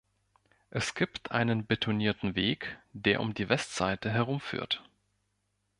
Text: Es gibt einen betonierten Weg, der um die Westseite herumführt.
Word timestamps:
Es 0.71 0.95
gibt 0.95 1.29
einen 1.29 1.67
betonierten 1.67 2.33
Weg, 2.35 2.79
der 2.91 3.21
um 3.21 3.35
die 3.35 3.49
Westseite 3.49 4.09
herumführt. 4.09 4.83